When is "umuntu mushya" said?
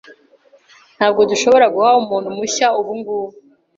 2.01-2.67